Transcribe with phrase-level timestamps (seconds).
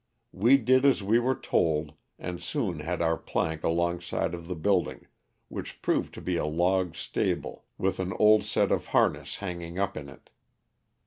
[0.31, 4.55] We did as we were told and soon had our plank along side of the
[4.55, 5.05] building,
[5.47, 9.95] which proved to be a log stable with an old set of harness hanging up
[9.95, 10.31] in it.